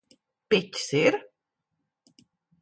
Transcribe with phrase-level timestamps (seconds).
[0.53, 1.19] Piķis ir?